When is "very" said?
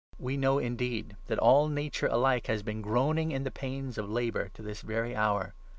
4.81-5.15